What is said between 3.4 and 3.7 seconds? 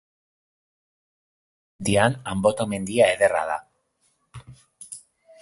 da